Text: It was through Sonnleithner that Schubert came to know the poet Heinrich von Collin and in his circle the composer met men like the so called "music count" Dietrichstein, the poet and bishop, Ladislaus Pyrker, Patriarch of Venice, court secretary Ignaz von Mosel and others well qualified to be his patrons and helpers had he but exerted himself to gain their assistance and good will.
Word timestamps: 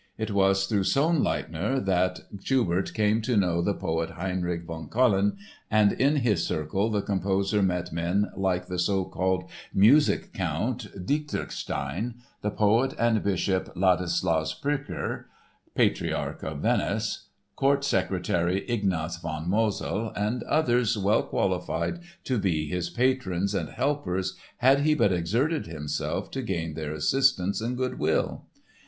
It 0.17 0.31
was 0.31 0.65
through 0.65 0.85
Sonnleithner 0.85 1.79
that 1.85 2.21
Schubert 2.43 2.91
came 2.95 3.21
to 3.21 3.37
know 3.37 3.61
the 3.61 3.75
poet 3.75 4.09
Heinrich 4.09 4.65
von 4.65 4.87
Collin 4.89 5.37
and 5.69 5.91
in 5.91 6.15
his 6.15 6.43
circle 6.43 6.89
the 6.89 7.03
composer 7.03 7.61
met 7.61 7.93
men 7.93 8.31
like 8.35 8.65
the 8.65 8.79
so 8.79 9.05
called 9.05 9.47
"music 9.71 10.33
count" 10.33 10.87
Dietrichstein, 11.05 12.15
the 12.41 12.49
poet 12.49 12.95
and 12.97 13.21
bishop, 13.21 13.71
Ladislaus 13.75 14.59
Pyrker, 14.59 15.25
Patriarch 15.75 16.41
of 16.41 16.61
Venice, 16.61 17.27
court 17.55 17.83
secretary 17.83 18.67
Ignaz 18.67 19.17
von 19.17 19.47
Mosel 19.47 20.09
and 20.15 20.41
others 20.45 20.97
well 20.97 21.21
qualified 21.21 21.99
to 22.23 22.39
be 22.39 22.67
his 22.67 22.89
patrons 22.89 23.53
and 23.53 23.69
helpers 23.69 24.35
had 24.57 24.79
he 24.79 24.95
but 24.95 25.11
exerted 25.13 25.67
himself 25.67 26.31
to 26.31 26.41
gain 26.41 26.73
their 26.73 26.91
assistance 26.91 27.61
and 27.61 27.77
good 27.77 27.99
will. 27.99 28.47